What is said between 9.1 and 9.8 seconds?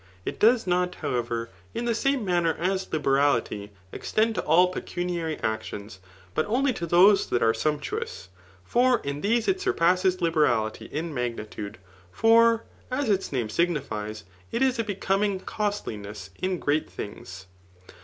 these it